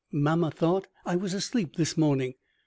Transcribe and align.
Mamma 0.11 0.49
thought 0.49 0.87
I 1.05 1.15
was 1.15 1.35
asleep 1.35 1.75
this 1.75 1.95
morning. 1.95 2.33